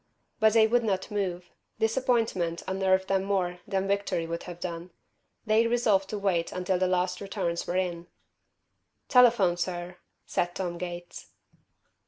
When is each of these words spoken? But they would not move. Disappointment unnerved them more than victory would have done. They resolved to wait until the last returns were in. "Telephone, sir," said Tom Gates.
But 0.39 0.53
they 0.53 0.65
would 0.65 0.83
not 0.83 1.11
move. 1.11 1.51
Disappointment 1.79 2.63
unnerved 2.67 3.07
them 3.07 3.23
more 3.23 3.59
than 3.67 3.87
victory 3.87 4.25
would 4.25 4.41
have 4.49 4.59
done. 4.59 4.89
They 5.45 5.67
resolved 5.67 6.09
to 6.09 6.17
wait 6.17 6.51
until 6.51 6.79
the 6.79 6.87
last 6.87 7.21
returns 7.21 7.67
were 7.67 7.77
in. 7.77 8.07
"Telephone, 9.09 9.57
sir," 9.57 9.97
said 10.25 10.55
Tom 10.55 10.79
Gates. 10.79 11.27